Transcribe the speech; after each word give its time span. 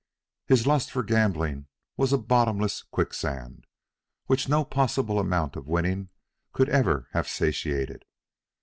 "His 0.47 0.65
lust 0.65 0.89
for 0.89 1.03
gambling 1.03 1.67
was 1.95 2.11
a 2.11 2.17
bottomless 2.17 2.81
quicksand, 2.81 3.65
which 4.25 4.49
no 4.49 4.65
possible 4.65 5.19
amount 5.19 5.55
of 5.55 5.67
winning 5.67 6.09
could 6.53 6.69
ever 6.69 7.07
have 7.13 7.27
satiated. 7.27 8.05